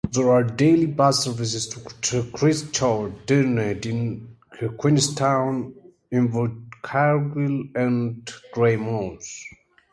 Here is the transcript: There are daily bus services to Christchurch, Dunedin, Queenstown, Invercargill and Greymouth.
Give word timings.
There 0.11 0.31
are 0.31 0.43
daily 0.43 0.87
bus 0.87 1.25
services 1.25 1.67
to 2.01 2.23
Christchurch, 2.31 3.13
Dunedin, 3.27 4.35
Queenstown, 4.79 5.75
Invercargill 6.11 7.69
and 7.75 8.25
Greymouth. 8.51 9.29